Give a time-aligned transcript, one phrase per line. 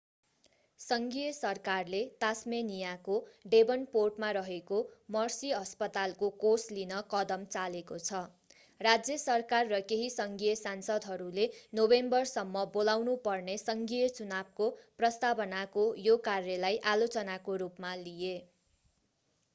[0.79, 3.17] सङ्घीय सरकारले तास्मेनियाको
[3.49, 4.77] डेभनपोर्टमा रहेको
[5.15, 8.21] मर्सी अस्पतालको कोष लिन कदम चालेको छ
[8.81, 11.45] राज्य सरकार र केही सङ्घीय सांसदहरूले
[11.81, 14.71] नोभेम्बरसम्म बोलाउनु पर्ने सङ्घीय चुनावको
[15.03, 18.33] प्रस्तावनाको यो कार्यलाई आलोचनाको रूपमा लिए